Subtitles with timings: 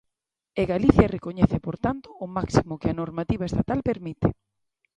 [0.61, 4.27] E Galicia recoñece, por tanto, o máximo que a normativa estatal permite.